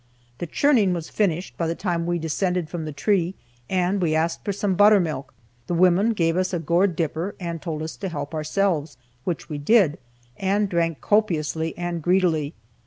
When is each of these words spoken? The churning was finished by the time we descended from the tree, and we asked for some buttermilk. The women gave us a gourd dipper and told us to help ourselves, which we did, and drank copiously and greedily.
The 0.39 0.47
churning 0.47 0.93
was 0.93 1.09
finished 1.11 1.55
by 1.59 1.67
the 1.67 1.75
time 1.75 2.07
we 2.07 2.17
descended 2.17 2.69
from 2.71 2.85
the 2.85 2.91
tree, 2.91 3.35
and 3.69 4.01
we 4.01 4.15
asked 4.15 4.43
for 4.43 4.51
some 4.51 4.73
buttermilk. 4.73 5.31
The 5.67 5.75
women 5.75 6.13
gave 6.13 6.37
us 6.37 6.53
a 6.55 6.59
gourd 6.59 6.95
dipper 6.95 7.35
and 7.39 7.61
told 7.61 7.83
us 7.83 7.97
to 7.97 8.09
help 8.09 8.33
ourselves, 8.33 8.97
which 9.25 9.47
we 9.47 9.59
did, 9.59 9.99
and 10.37 10.67
drank 10.67 11.01
copiously 11.01 11.77
and 11.77 12.01
greedily. 12.01 12.55